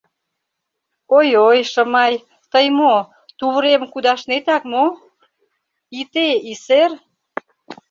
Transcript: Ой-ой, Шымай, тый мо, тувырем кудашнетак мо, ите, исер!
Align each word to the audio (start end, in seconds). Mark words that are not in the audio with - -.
Ой-ой, 1.17 1.59
Шымай, 1.71 2.13
тый 2.51 2.67
мо, 2.79 2.95
тувырем 3.37 3.81
кудашнетак 3.91 4.63
мо, 4.73 4.85
ите, 5.99 6.27
исер! 6.51 6.91